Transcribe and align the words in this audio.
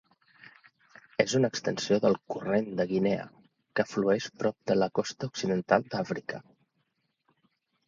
És 1.23 1.35
una 1.39 1.51
extensió 1.53 1.99
del 2.05 2.17
Corrent 2.35 2.71
de 2.79 2.87
Guinea, 2.93 3.27
que 3.81 3.87
flueix 3.91 4.31
prop 4.41 4.59
de 4.73 4.79
la 4.81 4.91
costa 5.01 5.31
occidental 5.35 5.89
d'Àfrica. 5.95 6.43